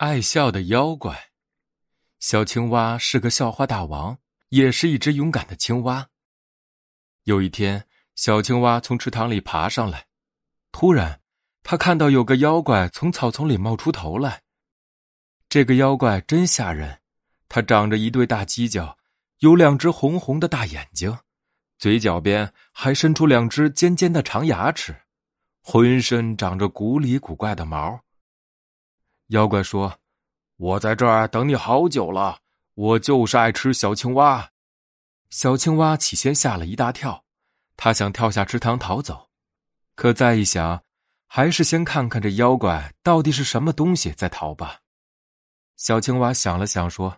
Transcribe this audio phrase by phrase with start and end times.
[0.00, 1.28] 爱笑的妖怪，
[2.20, 4.16] 小青蛙是个笑话大王，
[4.48, 6.08] 也是一只勇敢的青蛙。
[7.24, 10.06] 有一天，小青蛙从池塘里爬上来，
[10.72, 11.20] 突然，
[11.62, 14.40] 他看到有个妖怪从草丛里冒出头来。
[15.50, 17.00] 这个妖怪真吓人，
[17.46, 18.96] 它长着一对大犄角，
[19.40, 21.14] 有两只红红的大眼睛，
[21.76, 24.96] 嘴角边还伸出两只尖尖的长牙齿。
[25.60, 28.00] 浑身长着古里古怪的毛。
[29.30, 29.96] 妖怪说
[30.58, 32.40] ：“我在这儿等你好久了，
[32.74, 34.50] 我就是爱吃小青蛙。”
[35.30, 37.24] 小青蛙起先吓了一大跳，
[37.76, 39.28] 他想跳下池塘逃走，
[39.94, 40.82] 可再一想，
[41.28, 44.80] 还是先看看这妖怪到底是什么东西再逃吧。
[45.76, 47.16] 小青蛙想了想说：“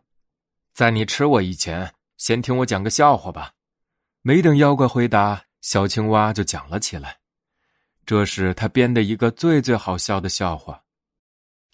[0.75, 3.53] 在你吃我以前，先听我讲个笑话吧。”
[4.21, 7.21] 没等妖怪回答，小青蛙就讲了起来。
[8.05, 10.82] 这是他编的一个最最好笑的笑话，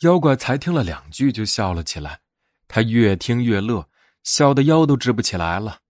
[0.01, 2.21] 妖怪才听了两句就笑了起来，
[2.69, 3.89] 他越听越乐，
[4.23, 5.81] 笑得腰都直不起来了，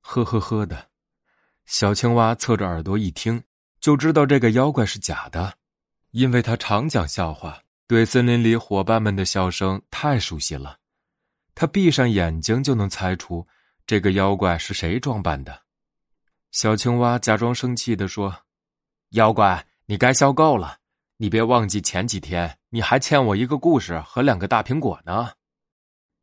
[0.00, 0.88] 呵呵呵的。
[1.66, 3.42] 小青蛙侧着耳朵一听，
[3.80, 5.54] 就知道这个妖怪是假的，
[6.12, 10.78] 因为他常讲笑话，对森林里伙伴们的笑声太熟悉了，
[11.54, 13.46] 他闭上眼睛就能猜出
[13.86, 15.62] 这个妖怪是谁装扮的。
[16.52, 18.44] 小青蛙假装生气的说
[19.10, 20.78] ：“妖怪。”你该笑够了，
[21.16, 25.32] 你别忘记前几天你还欠我一个故事和两个大苹果呢。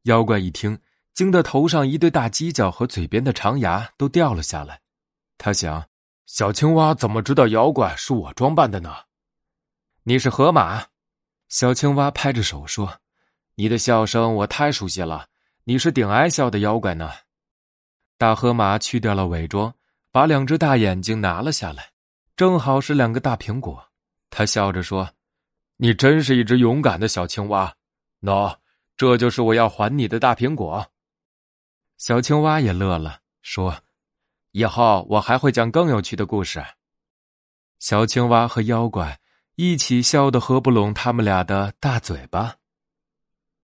[0.03, 0.79] 妖怪一听，
[1.13, 4.79] 惊得头上一对大犄角和嘴边的长牙都掉了下来。
[5.37, 5.85] 他想：
[6.25, 8.95] 小青蛙怎么知道妖怪是我装扮的呢？
[10.03, 10.85] 你是河马，
[11.49, 13.01] 小青蛙拍着手说
[13.55, 15.27] ：“你的笑声我太熟悉了，
[15.65, 17.11] 你是顶爱笑的妖怪呢。”
[18.17, 19.73] 大河马去掉了伪装，
[20.11, 21.91] 把两只大眼睛拿了下来。
[22.37, 23.89] 正好是两个大苹果，
[24.29, 25.09] 他笑着说
[25.77, 27.73] ：“你真是一只勇敢的小青蛙。”
[28.21, 28.57] 喏，
[28.95, 30.91] 这就是我要还你的大苹果。
[31.97, 33.83] 小青蛙也乐了，说
[34.51, 36.63] ：“以后我还会讲更有趣的故事。”
[37.79, 39.19] 小青蛙和妖怪
[39.55, 42.55] 一起笑得合不拢他们俩的大嘴巴。